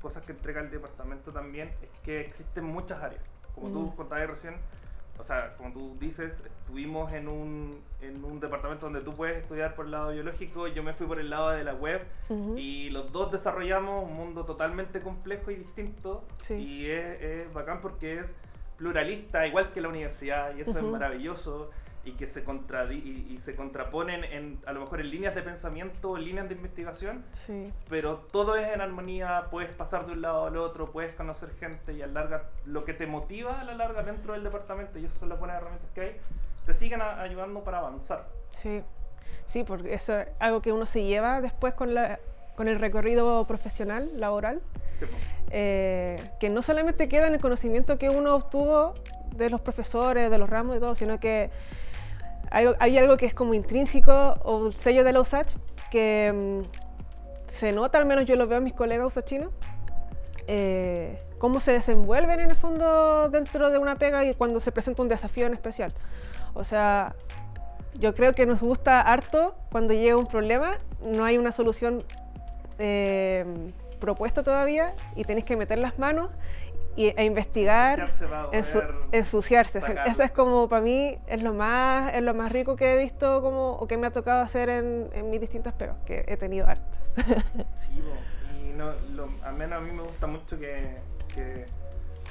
cosas 0.00 0.24
que 0.24 0.32
entrega 0.32 0.60
el 0.60 0.70
departamento 0.70 1.30
también 1.30 1.70
es 1.82 1.90
que 2.02 2.20
existen 2.20 2.64
muchas 2.64 3.02
áreas. 3.02 3.22
Como 3.54 3.68
tú 3.68 3.80
mm. 3.80 3.96
contabas 3.96 4.28
recién, 4.28 4.54
o 5.20 5.24
sea, 5.24 5.54
como 5.56 5.72
tú 5.72 5.96
dices, 6.00 6.42
estuvimos 6.60 7.12
en 7.12 7.28
un, 7.28 7.78
en 8.00 8.24
un 8.24 8.40
departamento 8.40 8.86
donde 8.86 9.02
tú 9.02 9.14
puedes 9.14 9.42
estudiar 9.42 9.74
por 9.74 9.84
el 9.84 9.90
lado 9.90 10.12
biológico, 10.12 10.66
yo 10.66 10.82
me 10.82 10.94
fui 10.94 11.06
por 11.06 11.20
el 11.20 11.28
lado 11.28 11.50
de 11.50 11.62
la 11.62 11.74
web 11.74 12.02
y 12.56 12.88
los 12.90 13.12
dos 13.12 13.30
desarrollamos 13.30 14.04
un 14.04 14.14
mundo 14.14 14.44
totalmente 14.44 15.00
complejo 15.00 15.50
y 15.50 15.56
distinto 15.56 16.24
y 16.48 16.86
es, 16.86 17.22
es, 17.22 17.52
bacán 17.52 17.80
porque 17.82 18.20
es 18.20 18.34
pluralista, 18.78 19.46
igual 19.46 19.72
que 19.72 19.82
la 19.82 19.88
universidad 19.88 20.56
y 20.56 20.62
eso 20.62 20.78
es 20.78 20.84
maravilloso 20.84 21.70
y 22.10 22.12
que 22.14 22.26
se, 22.26 22.44
y, 22.92 23.38
se 23.38 23.54
contraponen 23.54 24.24
en, 24.24 24.58
a 24.66 24.72
lo 24.72 24.80
mejor 24.80 25.00
en 25.00 25.10
líneas 25.10 25.34
de 25.34 25.42
pensamiento, 25.42 26.16
en 26.16 26.24
líneas 26.24 26.48
de 26.48 26.54
investigación, 26.54 27.24
sí. 27.32 27.72
pero 27.88 28.16
todo 28.32 28.56
es 28.56 28.68
en 28.68 28.80
armonía, 28.80 29.46
puedes 29.50 29.70
pasar 29.70 30.06
de 30.06 30.12
un 30.12 30.22
lado 30.22 30.46
al 30.46 30.56
otro, 30.56 30.90
puedes 30.90 31.12
conocer 31.12 31.50
gente 31.60 31.92
y 31.92 32.02
a 32.02 32.06
larga, 32.06 32.44
lo 32.66 32.84
que 32.84 32.94
te 32.94 33.06
motiva 33.06 33.60
a 33.60 33.64
la 33.64 33.74
larga 33.74 34.02
dentro 34.02 34.32
del 34.32 34.42
departamento, 34.42 34.98
y 34.98 35.04
esas 35.04 35.18
son 35.18 35.28
las 35.28 35.38
buenas 35.38 35.58
herramientas 35.58 35.90
que 35.94 36.00
hay, 36.00 36.16
te 36.66 36.74
siguen 36.74 37.00
ayudando 37.00 37.62
para 37.62 37.78
avanzar. 37.78 38.26
Sí, 38.50 38.82
sí, 39.46 39.64
porque 39.64 39.94
eso 39.94 40.18
es 40.18 40.28
algo 40.38 40.60
que 40.60 40.72
uno 40.72 40.86
se 40.86 41.04
lleva 41.04 41.40
después 41.40 41.74
con, 41.74 41.94
la, 41.94 42.18
con 42.56 42.68
el 42.68 42.78
recorrido 42.78 43.46
profesional, 43.46 44.10
laboral, 44.18 44.60
eh, 45.50 46.20
que 46.40 46.50
no 46.50 46.60
solamente 46.62 47.08
queda 47.08 47.28
en 47.28 47.34
el 47.34 47.40
conocimiento 47.40 47.98
que 47.98 48.10
uno 48.10 48.34
obtuvo 48.34 48.94
de 49.36 49.48
los 49.48 49.60
profesores, 49.60 50.30
de 50.30 50.38
los 50.38 50.50
ramos 50.50 50.76
y 50.76 50.80
todo, 50.80 50.94
sino 50.94 51.18
que 51.18 51.50
hay, 52.50 52.98
algo 52.98 53.16
que 53.16 53.26
es 53.26 53.34
como 53.34 53.54
intrínseco 53.54 54.34
o 54.42 54.66
el 54.66 54.74
sello 54.74 55.04
de 55.04 55.12
la 55.12 55.20
USACH 55.20 55.54
que 55.90 56.32
mm, 56.34 57.48
se 57.48 57.72
nota, 57.72 57.98
al 57.98 58.06
menos 58.06 58.26
yo 58.26 58.36
lo 58.36 58.46
veo 58.46 58.58
en 58.58 58.64
mis 58.64 58.74
colegas 58.74 59.06
usachinos, 59.06 59.52
eh, 60.46 61.22
cómo 61.38 61.60
se 61.60 61.72
desenvuelven 61.72 62.40
en 62.40 62.50
el 62.50 62.56
fondo 62.56 63.28
dentro 63.28 63.70
de 63.70 63.78
una 63.78 63.96
pega 63.96 64.24
y 64.24 64.34
cuando 64.34 64.60
se 64.60 64.72
presenta 64.72 65.02
un 65.02 65.08
desafío 65.08 65.46
en 65.46 65.54
especial. 65.54 65.92
O 66.54 66.64
sea, 66.64 67.14
yo 67.94 68.14
creo 68.14 68.32
que 68.32 68.46
nos 68.46 68.62
gusta 68.62 69.00
harto 69.00 69.54
cuando 69.70 69.94
llega 69.94 70.16
un 70.16 70.26
problema, 70.26 70.78
no 71.04 71.24
hay 71.24 71.38
una 71.38 71.52
solución 71.52 72.04
eh, 72.78 73.44
propuesta 74.00 74.42
todavía 74.42 74.94
y 75.14 75.24
tenéis 75.24 75.44
que 75.44 75.56
meter 75.56 75.78
las 75.78 75.98
manos 75.98 76.30
y, 76.96 77.12
e 77.16 77.24
investigar, 77.24 78.08
ensuciarse. 79.12 79.80
Eso 80.06 80.22
es 80.22 80.30
como 80.30 80.68
para 80.68 80.82
mí 80.82 81.18
es 81.26 81.42
lo 81.42 81.52
más 81.52 82.12
es 82.14 82.22
lo 82.22 82.34
más 82.34 82.52
rico 82.52 82.76
que 82.76 82.94
he 82.94 82.96
visto 82.96 83.40
como 83.42 83.72
o 83.72 83.86
que 83.86 83.96
me 83.96 84.06
ha 84.06 84.12
tocado 84.12 84.42
hacer 84.42 84.68
en, 84.68 85.08
en 85.12 85.30
mis 85.30 85.40
distintas 85.40 85.72
pegas, 85.74 85.96
que 86.04 86.24
he 86.26 86.36
tenido 86.36 86.66
hartas. 86.66 87.14
sí, 87.76 88.02
y 88.62 88.72
no, 88.72 88.92
lo, 89.12 89.28
al 89.42 89.54
menos 89.54 89.78
a 89.78 89.80
mí 89.80 89.92
me 89.92 90.02
gusta 90.02 90.26
mucho 90.26 90.58
que, 90.58 90.96
que, 91.34 91.66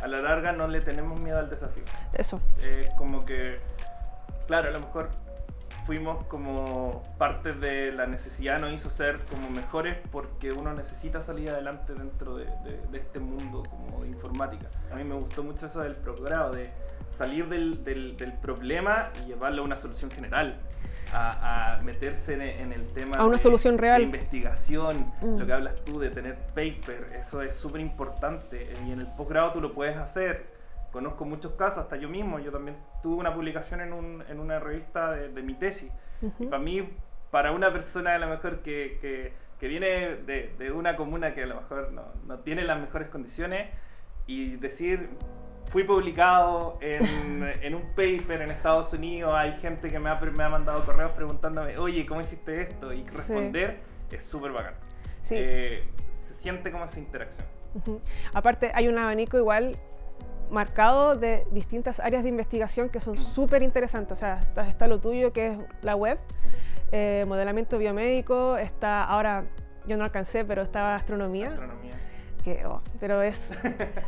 a 0.02 0.08
la 0.08 0.22
larga 0.22 0.52
no 0.52 0.68
le 0.68 0.82
tenemos 0.82 1.20
miedo 1.22 1.40
al 1.40 1.50
desafío. 1.50 1.84
Eso. 2.14 2.40
Es 2.64 2.90
como 2.92 3.26
que, 3.26 3.60
claro, 4.48 4.70
a 4.70 4.72
lo 4.72 4.80
mejor 4.80 5.10
fuimos 5.90 6.24
como 6.26 7.02
parte 7.18 7.52
de 7.52 7.92
la 7.92 8.06
necesidad 8.06 8.60
nos 8.60 8.72
hizo 8.74 8.92
ser 8.92 9.22
como 9.28 9.50
mejores 9.50 9.98
porque 10.12 10.52
uno 10.52 10.72
necesita 10.72 11.20
salir 11.24 11.50
adelante 11.50 11.96
dentro 11.96 12.38
de, 12.38 12.46
este 12.94 13.18
mundo 13.20 13.64
como 13.68 14.04
de 14.04 14.10
informática. 14.10 14.68
A 14.92 14.96
mí 14.98 15.04
me 15.04 15.16
gustó 15.16 15.42
mucho 15.42 15.66
eso 15.66 15.80
del 15.82 15.96
programa, 15.96 16.52
de, 16.52 16.70
salir 17.10 17.48
del, 17.50 17.84
del, 17.84 18.16
del 18.18 18.34
problema 18.34 19.10
y 19.20 19.30
llevarlo 19.30 19.64
a 19.64 19.66
una 19.66 19.78
solución 19.78 20.12
general. 20.12 20.60
A, 21.12 21.78
a 21.78 21.82
meterse 21.82 22.36
en, 22.36 22.42
en 22.44 22.72
el 22.72 22.86
tema 22.94 23.16
A 23.18 23.26
una 23.26 23.38
de, 23.38 23.42
solución 23.42 23.80
real. 23.80 23.98
de 23.98 24.04
investigación, 24.04 25.12
Mm. 25.24 25.40
lo 25.40 25.46
que 25.48 25.54
hablas 25.54 25.74
tú 25.86 25.98
de 25.98 26.12
tener 26.12 26.36
paper, 26.50 27.18
eso 27.20 27.42
es 27.42 27.56
súper 27.56 27.82
importante 27.82 28.72
y 28.86 28.92
en 28.92 29.00
el 29.00 29.08
posgrado 29.08 29.54
tú 29.54 29.60
lo 29.60 29.74
puedes 29.74 29.98
hacer. 29.98 30.59
Conozco 30.92 31.26
muchos 31.26 31.54
casos, 31.54 31.80
hasta 31.84 31.98
yo 31.98 32.10
mismo, 32.10 32.40
yo 32.40 32.52
también 32.52 32.78
tuve 33.04 33.16
una 33.18 33.34
publicación 33.34 33.82
en, 33.82 33.94
un, 33.94 34.24
en 34.28 34.40
una 34.40 34.60
revista 34.60 35.12
de, 35.12 35.30
de 35.30 35.42
mi 35.44 35.54
tesis. 35.54 35.92
Y 36.22 36.26
Ujú. 36.26 36.50
para 36.50 36.62
mí, 36.62 36.90
para 37.32 37.52
una 37.52 37.72
persona 37.72 38.16
a 38.16 38.20
lo 38.20 38.28
mejor 38.28 38.60
que, 38.62 38.98
que, 39.02 39.34
que 39.60 39.68
viene 39.68 40.16
de, 40.16 40.56
de 40.58 40.72
una 40.72 40.96
comuna 40.96 41.34
que 41.34 41.44
a 41.44 41.46
lo 41.46 41.56
mejor 41.62 41.92
no, 41.92 42.04
no 42.26 42.40
tiene 42.40 42.64
las 42.64 42.80
mejores 42.80 43.10
condiciones 43.10 43.70
y 44.26 44.56
decir, 44.58 45.10
fui 45.68 45.84
publicado 45.84 46.78
en, 46.82 47.44
en 47.62 47.76
un 47.76 47.84
paper 47.90 48.42
en 48.42 48.50
Estados 48.52 48.92
Unidos, 48.94 49.32
hay 49.36 49.54
gente 49.60 49.92
que 49.92 50.00
me 50.00 50.10
ha, 50.10 50.16
me 50.16 50.44
ha 50.44 50.50
mandado 50.50 50.84
correos 50.86 51.12
preguntándome, 51.12 51.78
oye, 51.78 52.06
¿cómo 52.08 52.22
hiciste 52.22 52.62
esto? 52.62 52.92
Y 52.94 53.08
Sí. 53.08 53.18
responder 53.18 53.80
es 54.12 54.24
súper 54.24 54.52
bacán. 54.52 54.74
Sí. 55.22 55.36
Eh, 55.38 55.84
se 56.24 56.34
siente 56.34 56.72
como 56.72 56.86
esa 56.86 56.98
interacción. 56.98 57.46
Ujú. 57.76 58.02
Aparte, 58.34 58.72
hay 58.74 58.88
un 58.88 58.98
abanico 58.98 59.38
igual 59.38 59.78
marcado 60.52 61.16
de 61.16 61.46
distintas 61.52 62.00
áreas 62.00 62.24
de 62.24 62.30
investigación 62.30 62.90
que 62.90 63.00
son 63.00 63.18
súper 63.18 63.62
interesantes. 63.64 64.14
O 64.18 64.20
sea, 64.20 64.40
está, 64.42 64.68
está 64.68 64.88
lo 64.88 65.00
tuyo, 65.00 65.32
que 65.34 65.48
es 65.48 65.58
la 65.82 65.96
web, 65.96 66.18
eh, 66.92 67.26
modelamiento 67.28 67.78
biomédico, 67.78 68.58
está 68.58 69.04
ahora, 69.04 69.46
yo 69.88 69.98
no 69.98 70.04
alcancé, 70.04 70.46
pero 70.46 70.62
estaba 70.64 70.96
astronomía, 70.96 71.50
Astronomía. 71.50 71.94
que, 72.44 72.66
oh, 72.66 72.82
pero 73.00 73.22
es... 73.22 73.58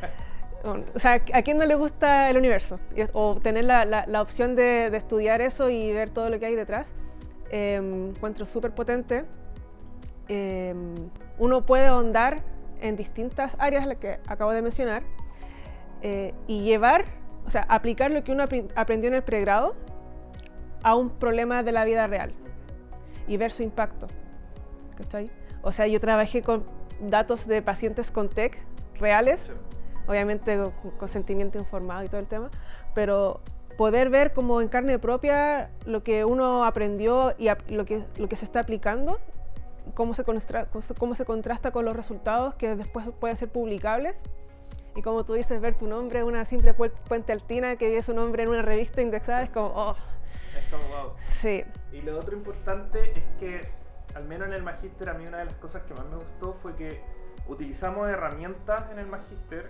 bueno, 0.63 0.85
o 0.95 0.99
sea, 0.99 1.21
¿a 1.33 1.41
quién 1.41 1.57
no 1.57 1.65
le 1.65 1.75
gusta 1.75 2.29
el 2.29 2.37
universo? 2.37 2.79
O 3.13 3.39
tener 3.41 3.65
la, 3.65 3.85
la- 3.85 4.05
la 4.07 4.21
opción 4.21 4.55
de, 4.55 4.89
de 4.89 4.97
estudiar 4.97 5.41
eso 5.41 5.69
y 5.69 5.91
ver 5.93 6.09
todo 6.09 6.29
lo 6.29 6.39
que 6.39 6.45
hay 6.47 6.55
detrás. 6.55 6.93
eh, 7.51 7.75
encuentro 8.15 8.45
súper 8.45 8.71
potente. 8.71 9.25
Eh, 10.27 10.73
uno 11.39 11.65
puede 11.65 11.87
ahondar 11.87 12.41
en 12.79 12.95
distintas 12.95 13.55
áreas 13.59 13.85
las 13.85 13.97
que 13.97 14.19
acabo 14.27 14.51
de 14.51 14.61
mencionar 14.61 15.03
eh, 16.01 16.33
y 16.47 16.63
llevar, 16.63 17.05
o 17.45 17.49
sea, 17.49 17.65
aplicar 17.69 18.11
lo 18.11 18.23
que 18.23 18.31
uno 18.31 18.43
aprendió 18.75 19.07
en 19.09 19.15
el 19.15 19.23
pregrado 19.23 19.75
a 20.83 20.95
un 20.95 21.09
problema 21.09 21.63
de 21.63 21.71
la 21.71 21.85
vida 21.85 22.07
real 22.07 22.33
y 23.27 23.37
ver 23.37 23.51
su 23.51 23.63
impacto. 23.63 24.07
¿cachai? 24.97 25.31
O 25.61 25.71
sea, 25.71 25.87
yo 25.87 25.99
trabajé 25.99 26.41
con 26.41 26.63
datos 26.99 27.47
de 27.47 27.61
pacientes 27.61 28.11
con 28.11 28.29
TEC 28.29 28.57
reales, 28.99 29.41
Sí. 29.41 29.53
obviamente 30.07 30.57
con 30.57 30.91
consentimiento 30.97 31.57
informado 31.57 32.03
y 32.03 32.07
todo 32.07 32.19
el 32.19 32.27
tema, 32.27 32.49
pero 32.93 33.41
poder 33.77 34.09
ver 34.09 34.33
como 34.33 34.61
en 34.61 34.67
carne 34.67 34.99
propia 34.99 35.71
lo 35.85 36.03
que 36.03 36.25
uno 36.25 36.65
aprendió 36.65 37.33
y 37.37 37.49
lo 37.69 37.85
que, 37.85 38.05
lo 38.17 38.27
que 38.27 38.35
se 38.35 38.45
está 38.45 38.59
aplicando, 38.59 39.19
cómo 39.95 40.13
se, 40.13 40.23
cómo 40.97 41.15
se 41.15 41.25
contrasta 41.25 41.71
con 41.71 41.85
los 41.85 41.95
resultados 41.95 42.55
que 42.55 42.75
después 42.75 43.09
pueden 43.19 43.35
ser 43.35 43.49
publicables. 43.49 44.23
Y 44.95 45.01
como 45.01 45.23
tú 45.23 45.33
dices, 45.33 45.59
ver 45.61 45.75
tu 45.77 45.87
nombre, 45.87 46.23
una 46.23 46.43
simple 46.45 46.75
pu- 46.75 46.91
puente 47.07 47.31
altina 47.31 47.75
que 47.77 47.89
ve 47.89 48.01
su 48.01 48.13
nombre 48.13 48.43
en 48.43 48.49
una 48.49 48.61
revista 48.61 49.01
indexada, 49.01 49.43
es 49.43 49.49
como, 49.49 49.67
oh, 49.67 49.95
Es 50.57 50.65
como, 50.69 50.83
wow. 50.89 51.13
sí, 51.29 51.63
Y 51.93 52.01
lo 52.01 52.19
otro 52.19 52.35
importante 52.35 53.11
es 53.17 53.23
que, 53.39 53.67
al 54.15 54.25
menos 54.25 54.47
en 54.49 54.53
el 54.53 54.63
magíster, 54.63 55.09
a 55.09 55.13
mí 55.13 55.25
una 55.25 55.37
de 55.39 55.45
las 55.45 55.55
cosas 55.55 55.83
que 55.83 55.93
más 55.93 56.05
me 56.07 56.15
gustó 56.15 56.53
fue 56.61 56.75
que 56.75 57.01
utilizamos 57.47 58.09
herramientas 58.09 58.91
en 58.91 58.99
el 58.99 59.07
magíster 59.07 59.69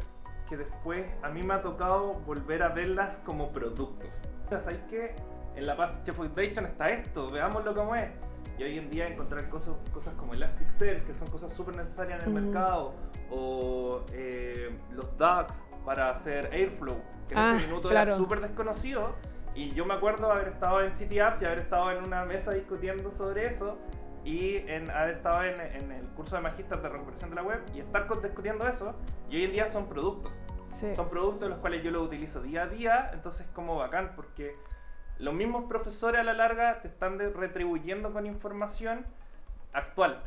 que 0.49 0.57
después 0.57 1.05
a 1.21 1.29
mí 1.29 1.43
me 1.43 1.53
ha 1.53 1.61
tocado 1.61 2.13
volver 2.25 2.63
a 2.63 2.69
verlas 2.69 3.17
como 3.25 3.51
productos. 3.51 4.09
¿Sabes 4.49 4.79
que 4.89 5.15
En 5.55 5.65
la 5.67 5.77
Paz 5.77 6.03
Chef 6.03 6.15
Foundation 6.15 6.65
está 6.65 6.89
esto, 6.89 7.29
veámoslo 7.29 7.75
como 7.75 7.95
es. 7.95 8.09
Y 8.61 8.63
hoy 8.63 8.77
en 8.77 8.91
día 8.91 9.07
encontrar 9.07 9.49
cosas, 9.49 9.73
cosas 9.91 10.13
como 10.13 10.35
Elasticsearch, 10.35 11.01
que 11.03 11.15
son 11.15 11.27
cosas 11.31 11.51
súper 11.51 11.75
necesarias 11.75 12.19
en 12.21 12.29
el 12.29 12.31
Ujú. 12.37 12.45
mercado, 12.45 12.93
o 13.31 14.01
eh, 14.11 14.69
los 14.91 15.17
DAX 15.17 15.63
para 15.83 16.11
hacer 16.11 16.47
Airflow, 16.53 16.97
que 17.27 17.33
en 17.33 17.39
Ah, 17.39 17.55
ese 17.57 17.65
minuto 17.65 17.89
claro. 17.89 18.09
era 18.11 18.17
súper 18.17 18.39
desconocido. 18.39 19.15
Y 19.55 19.71
yo 19.71 19.83
me 19.83 19.95
acuerdo 19.95 20.31
haber 20.31 20.49
estado 20.49 20.79
en 20.83 20.93
City 20.93 21.17
Apps 21.19 21.41
y 21.41 21.45
haber 21.45 21.57
estado 21.57 21.91
en 21.91 22.03
una 22.03 22.23
mesa 22.23 22.51
discutiendo 22.51 23.09
sobre 23.09 23.47
eso 23.47 23.79
y 24.23 24.57
en 24.57 24.91
haber 24.91 25.15
estado 25.15 25.43
en, 25.43 25.59
en 25.59 25.91
el 25.93 26.05
curso 26.09 26.35
de 26.35 26.43
magíster 26.43 26.79
de 26.83 26.87
recuperación 26.89 27.31
de 27.31 27.37
la 27.37 27.41
web 27.43 27.61
y 27.73 27.79
estar 27.79 28.07
discutiendo 28.21 28.67
eso. 28.67 28.93
Y 29.31 29.37
hoy 29.37 29.45
en 29.45 29.53
día 29.53 29.65
son 29.65 29.87
productos. 29.87 30.39
sí. 30.79 30.93
Son 30.93 31.09
productos 31.09 31.49
los 31.49 31.57
cuales 31.57 31.83
yo 31.83 31.89
los 31.89 32.03
utilizo 32.03 32.43
día 32.43 32.61
a 32.63 32.67
día, 32.67 33.09
entonces 33.11 33.47
es 33.47 33.51
como 33.53 33.77
bacán 33.77 34.11
porque 34.15 34.55
los 35.21 35.33
mismos 35.33 35.65
profesores 35.65 36.19
a 36.19 36.23
la 36.23 36.33
larga 36.33 36.81
te 36.81 36.87
están 36.87 37.17
retribuyendo 37.19 38.11
con 38.11 38.25
información 38.25 39.05
actual. 39.71 40.21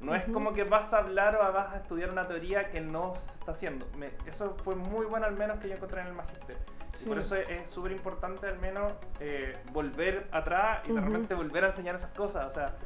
No 0.00 0.14
es 0.14 0.24
como 0.24 0.52
que 0.52 0.64
vas 0.64 0.92
a 0.92 0.98
hablar 0.98 1.36
o 1.36 1.52
vas 1.52 1.72
a 1.72 1.78
estudiar 1.78 2.10
una 2.10 2.26
teoría 2.28 2.70
que 2.70 2.80
no 2.80 3.14
se 3.16 3.38
está 3.38 3.52
haciendo. 3.52 3.86
Me- 3.96 4.10
eso 4.26 4.54
fue 4.62 4.74
muy 4.76 5.06
bueno 5.06 5.26
al 5.26 5.34
menos 5.34 5.58
que 5.58 5.68
yo 5.68 5.74
encontré 5.74 6.02
en 6.02 6.08
el 6.08 6.12
magíster. 6.12 6.56
Y 6.94 6.98
Sí. 6.98 7.08
por 7.08 7.18
eso 7.18 7.34
es 7.34 7.48
es 7.48 7.70
súper 7.70 7.92
importante 7.92 8.46
al 8.46 8.58
menos 8.58 8.92
eh, 9.20 9.56
volver 9.72 10.26
atrás 10.32 10.80
y 10.84 10.88
de 10.92 10.94
Ujú. 11.00 11.06
repente 11.06 11.34
volver 11.34 11.64
a 11.64 11.68
enseñar 11.68 11.94
esas 11.94 12.12
cosas. 12.12 12.46
O 12.46 12.50
sea, 12.50 12.76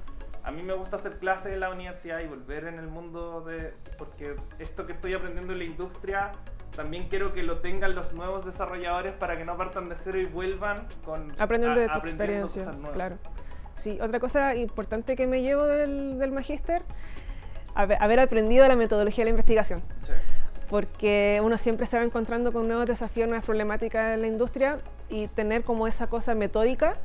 a 0.45 0.51
mí 0.53 0.63
me 0.63 0.73
gusta 0.73 0.97
hacer 0.97 1.19
clases 1.19 1.53
en 1.53 1.61
la 1.61 1.71
universidad 1.71 2.21
y 2.21 2.27
volver 2.27 2.65
en 2.65 2.79
el 2.79 2.87
mundo 2.87 3.43
de... 3.43 3.75
Porque 3.99 4.37
esto 4.59 4.87
que 4.87 4.93
estoy 4.93 5.13
aprendiendo 5.15 5.53
en 5.53 5.59
la 5.59 5.65
industria, 5.65 6.33
también 6.77 7.09
quiero 7.09 7.33
que 7.33 7.43
lo 7.43 7.59
tengan 7.59 7.95
los 7.95 8.13
nuevos 8.13 8.45
desarrolladores 8.47 9.13
para 9.15 9.37
que 9.37 9.45
no 9.45 9.57
partan 9.57 9.89
de 9.89 9.97
cero 9.97 10.19
y 10.21 10.25
vuelvan 10.27 10.87
con... 11.05 11.33
aprendiendo 11.39 11.79
a- 11.79 11.83
de 11.83 11.89
tu 11.89 11.93
aprendiendo 11.99 12.25
experiencia, 12.47 12.63
cosas 12.65 12.77
nuevas. 12.77 12.95
claro. 12.97 13.17
Sí, 13.75 13.99
otra 14.01 14.21
cosa 14.21 14.55
importante 14.55 15.17
que 15.17 15.27
me 15.27 15.43
llevo 15.43 15.67
del, 15.67 16.19
del 16.19 16.33
magíster, 16.33 16.83
haber, 17.75 18.03
haber 18.03 18.21
aprendido 18.21 18.67
la 18.69 18.77
metodología 18.77 19.23
de 19.23 19.27
la 19.27 19.31
investigación, 19.31 19.83
Sí. 20.03 20.13
porque 20.69 21.41
uno 21.43 21.57
siempre 21.59 21.87
se 21.87 21.97
va 21.97 22.05
encontrando 22.05 22.53
con 22.53 22.67
nuevos 22.69 22.87
desafíos, 22.87 23.27
nuevas 23.29 23.45
problemáticas 23.45 24.15
en 24.15 24.21
la 24.21 24.27
industria 24.27 24.79
y 25.09 25.29
tener 25.29 25.65
como 25.65 25.87
esa 25.87 26.09
cosa 26.09 26.35
metódica, 26.35 26.97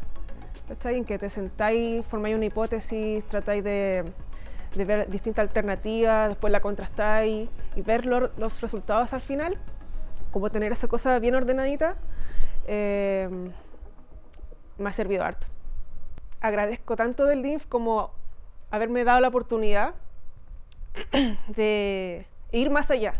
¿cachai? 0.68 0.98
En 0.98 1.06
que 1.06 1.18
te 1.18 1.30
sentáis, 1.30 2.06
formáis 2.06 2.36
una 2.36 2.46
hipótesis, 2.46 3.24
tratáis 3.28 3.64
de, 3.64 4.04
de 4.76 4.86
ver 4.86 5.10
distintas 5.10 5.44
alternativas, 5.44 6.30
después 6.30 6.52
la 6.52 6.60
contrastáis 6.60 7.50
y 7.76 7.82
ver 7.82 8.06
lo- 8.06 8.32
los 8.38 8.62
resultados 8.62 9.14
al 9.14 9.22
final, 9.22 9.58
como 10.32 10.50
tener 10.50 10.72
esa 10.72 10.88
cosa 10.88 11.18
bien 11.20 11.36
ordenadita, 11.36 11.96
eh, 12.68 13.30
me 14.78 14.90
ha 14.90 14.92
servido 14.92 15.24
harto. 15.24 15.48
Agradezco 16.42 16.96
tanto 16.96 17.26
del 17.26 17.42
DINF 17.42 17.66
como 17.68 18.12
haberme 18.72 19.04
dado 19.04 19.20
la 19.22 19.30
oportunidad 19.30 19.94
de 21.48 22.26
ir 22.52 22.70
más 22.70 22.92
allá, 22.92 23.14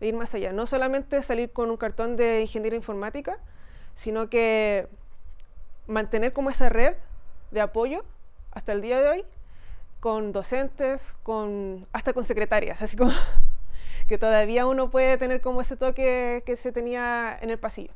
de 0.00 0.06
ir 0.06 0.14
más 0.14 0.34
allá. 0.34 0.52
No 0.52 0.66
solamente 0.66 1.20
salir 1.22 1.50
con 1.50 1.70
un 1.70 1.76
cartón 1.76 2.16
de 2.16 2.42
ingeniería 2.42 2.76
informática, 2.76 3.38
sino 3.94 4.28
que 4.30 4.88
mantener 5.86 6.32
como 6.32 6.50
esa 6.50 6.68
red 6.68 6.94
de 7.50 7.60
apoyo 7.60 8.04
hasta 8.52 8.72
el 8.72 8.80
día 8.80 9.00
de 9.00 9.08
hoy 9.08 9.24
con 10.00 10.32
docentes, 10.32 11.16
con, 11.22 11.86
hasta 11.92 12.12
con 12.12 12.24
secretarias, 12.24 12.82
así 12.82 12.96
como 12.96 13.12
que 14.08 14.18
todavía 14.18 14.66
uno 14.66 14.90
puede 14.90 15.18
tener 15.18 15.40
como 15.40 15.60
ese 15.60 15.76
toque 15.76 16.42
que 16.44 16.56
se 16.56 16.72
tenía 16.72 17.38
en 17.40 17.50
el 17.50 17.58
pasillo. 17.58 17.92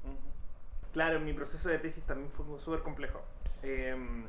Claro, 0.93 1.19
mi 1.19 1.33
proceso 1.33 1.69
de 1.69 1.79
tesis 1.79 2.05
también 2.05 2.31
fue 2.31 2.47
súper 2.61 2.81
complejo. 2.81 3.21
Em, 3.63 4.25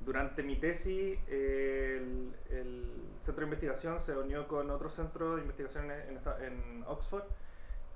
durante 0.00 0.42
mi 0.42 0.56
tesis, 0.56 1.18
eh, 1.28 2.00
el, 2.00 2.56
el 2.56 2.84
centro 3.22 3.40
de 3.40 3.46
investigación 3.46 3.98
se 3.98 4.16
unió 4.16 4.46
con 4.46 4.70
otro 4.70 4.88
centro 4.88 5.34
de 5.34 5.42
investigación 5.42 5.90
en, 5.90 6.20
en 6.44 6.84
Oxford 6.86 7.24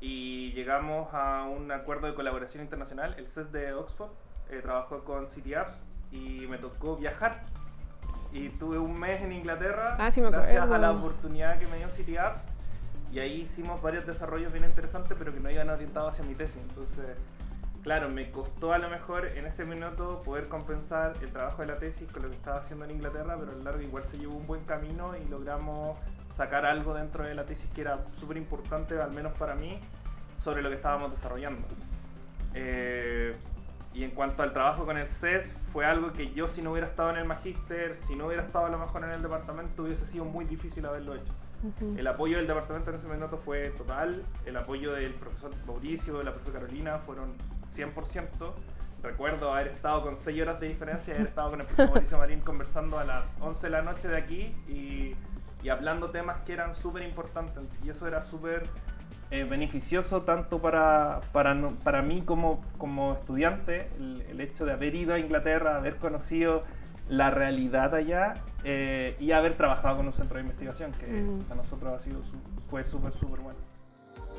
y 0.01 0.53
llegamos 0.53 1.13
a 1.13 1.45
un 1.45 1.71
acuerdo 1.71 2.07
de 2.07 2.15
colaboración 2.15 2.65
internacional. 2.65 3.15
El 3.19 3.29
CES 3.29 3.53
de 3.53 3.75
Oxford 3.75 4.11
eh, 4.51 4.61
trabajó 4.63 5.05
con 5.05 5.29
City 5.29 5.55
Apps 5.55 5.77
y 6.11 6.47
me 6.49 6.59
tocó 6.59 6.97
viajar. 6.97 7.45
Y 8.33 8.49
tuve 8.51 8.79
un 8.79 8.99
mes 8.99 9.21
en 9.23 9.33
Inglaterra 9.33 9.97
Ah, 9.99 10.11
sí 10.11 10.21
me 10.21 10.31
gracias 10.31 10.71
a 10.71 10.79
la 10.79 10.93
oportunidad 10.93 11.59
que 11.59 11.67
me 11.67 11.79
dio 11.79 11.91
City. 11.91 12.17
Y 13.13 13.19
ahí 13.19 13.41
hicimos 13.41 13.83
varios 13.83 14.07
desarrollos 14.07 14.53
bien 14.53 14.65
interesantes, 14.65 15.17
pero 15.19 15.33
que 15.35 15.41
no 15.41 15.51
iban 15.51 15.69
orientados 15.69 16.15
hacia 16.15 16.25
mi 16.25 16.35
tesis. 16.35 16.63
Entonces, 16.63 17.17
claro, 17.83 18.09
me 18.09 18.31
costó 18.31 18.73
a 18.73 18.79
lo 18.79 18.89
mejor 18.89 19.27
en 19.27 19.47
ese 19.47 19.65
minuto 19.65 20.23
poder 20.25 20.49
compensar 20.49 21.15
el 21.21 21.33
trabajo 21.33 21.63
de 21.63 21.69
la 21.69 21.79
tesis 21.79 22.11
con 22.13 22.23
lo 22.23 22.31
que 22.31 22.37
estaba 22.37 22.59
haciendo 22.59 22.85
en 22.85 22.93
Inglaterra, 22.93 23.37
pero 23.39 23.51
a 23.51 23.55
lo 23.57 23.65
largo 23.65 23.81
igual 23.81 24.05
se 24.05 24.17
llevó 24.17 24.37
un 24.37 24.47
buen 24.47 24.65
camino 24.65 25.17
y 25.17 25.29
logramos 25.29 25.99
sacar 26.37 26.65
algo 26.65 26.95
dentro 26.95 27.25
de 27.25 27.35
la 27.35 27.45
tesis 27.45 27.69
que 27.75 27.81
era 27.81 27.99
súper 28.19 28.37
importante, 28.37 29.01
al 29.01 29.11
menos 29.11 29.33
para 29.33 29.57
mí, 29.57 29.81
sobre 30.45 30.63
lo 30.63 30.69
que 30.69 30.77
estábamos 30.77 31.11
desarrollando. 31.11 31.67
Eh, 32.55 33.35
y 33.93 34.05
en 34.05 34.13
cuanto 34.13 34.43
al 34.43 34.53
trabajo 34.53 34.85
con 34.85 34.97
el 34.97 35.07
CES, 35.07 35.55
fue 35.73 35.85
algo 35.85 36.13
que 36.13 36.33
yo 36.33 36.47
si 36.47 36.63
no 36.63 36.71
hubiera 36.73 36.87
estado 36.87 37.11
en 37.11 37.17
el 37.17 37.25
magíster, 37.25 37.97
si 37.97 38.15
no 38.15 38.27
hubiera 38.27 38.45
estado 38.45 38.67
a 38.67 38.71
lo 38.71 38.79
mejor 38.79 39.05
en 39.05 39.11
el 39.11 39.23
departamento, 39.23 39.83
hubiese 39.83 40.07
sido 40.07 40.25
muy 40.25 40.45
difícil 40.45 40.87
haberlo 40.87 41.17
hecho. 41.17 41.33
Ujú. 41.63 41.99
El 41.99 42.07
apoyo 42.07 42.37
del 42.37 42.47
departamento 42.47 42.91
en 42.91 42.97
ese 42.97 43.07
momento 43.07 43.37
fue 43.37 43.71
total, 43.71 44.25
el 44.47 44.57
apoyo 44.57 44.93
del 44.93 45.15
profesor 45.15 45.51
Mauricio, 45.67 46.19
de 46.19 46.25
la 46.25 46.33
profesora 46.33 46.61
Carolina 46.61 46.99
fueron 46.99 47.35
100%. 47.75 48.53
Recuerdo 49.03 49.53
haber 49.53 49.69
estado 49.69 50.03
con 50.03 50.17
6 50.17 50.43
horas 50.43 50.61
de 50.61 50.69
diferencia 50.69 51.15
haber 51.15 51.27
estado 51.27 51.51
con 51.51 51.61
el 51.61 51.67
profesor 51.67 51.95
Mauricio 51.95 52.19
Marín 52.19 52.41
conversando 52.41 52.99
a 52.99 53.05
las 53.05 53.25
11 53.41 53.67
de 53.67 53.71
la 53.71 53.83
noche 53.83 54.09
de 54.09 54.17
aquí 54.17 54.55
y, 54.69 55.17
y 55.63 55.69
hablando 55.69 56.11
temas 56.11 56.41
que 56.43 56.53
eran 56.53 56.75
súper 56.75 57.03
importantes. 57.03 57.65
Y 57.83 57.91
eso 57.91 58.07
era 58.07 58.23
súper 58.23 58.69
eh, 59.31 59.45
beneficioso 59.45 60.23
tanto 60.23 60.61
para, 60.61 61.21
para, 61.33 61.55
no- 61.55 61.75
para 61.77 62.03
mí 62.03 62.23
como, 62.23 62.61
como 62.79 63.13
estudiante, 63.15 63.89
el, 63.99 64.23
el 64.29 64.41
hecho 64.41 64.65
de 64.65 64.73
haber 64.73 64.95
ido 64.95 65.15
a 65.15 65.19
Inglaterra, 65.19 65.77
haber 65.77 65.97
conocido 65.97 66.65
la 67.09 67.31
realidad 67.31 67.95
allá 67.95 68.35
eh, 68.65 69.17
y 69.19 69.33
haber 69.33 69.57
trabajado 69.57 69.97
con 69.99 70.07
un 70.07 70.13
centro 70.13 70.37
de 70.37 70.43
investigación 70.43 70.93
que 70.93 71.07
Mm. 71.07 71.41
para 71.43 71.63
nosotros 71.63 71.93
ha 71.93 71.99
sido 72.01 72.23
su- 72.23 72.37
fue 72.69 72.85
súper, 72.85 73.13
súper 73.15 73.41
bueno. 73.41 73.59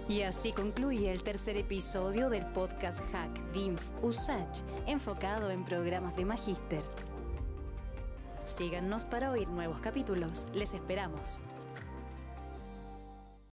Y 0.08 0.24
así 0.24 0.52
concluye 0.52 1.12
el 1.12 1.24
tercer 1.24 1.56
episodio 1.58 2.30
del 2.30 2.46
podcast 2.48 3.02
Hack 3.12 3.30
DINF 3.54 3.82
USACH, 4.02 4.62
enfocado 4.88 5.52
en 5.52 5.64
programas 5.64 6.16
de 6.16 6.26
magíster. 6.26 6.82
Síganos 8.46 9.06
para 9.06 9.32
oír 9.32 9.48
nuevos 9.48 9.78
capítulos. 9.80 10.48
Les 10.54 10.74
esperamos. 10.74 11.40